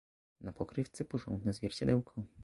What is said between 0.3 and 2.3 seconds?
"na pokrywce porządne zwierciadełko!"